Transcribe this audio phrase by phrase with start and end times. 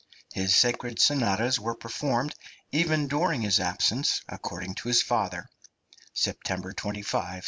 [0.33, 2.33] His sacred sonatas were performed
[2.71, 5.51] even during his absence, according to his father
[6.15, 6.73] (September 25,
[7.13, 7.39] 1777).